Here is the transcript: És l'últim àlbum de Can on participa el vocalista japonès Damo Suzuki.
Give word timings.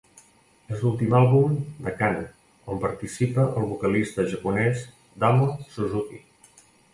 És 0.75 0.79
l'últim 0.85 1.11
àlbum 1.17 1.51
de 1.87 1.93
Can 1.99 2.17
on 2.75 2.79
participa 2.85 3.45
el 3.61 3.69
vocalista 3.75 4.27
japonès 4.33 4.83
Damo 5.27 5.53
Suzuki. 5.77 6.21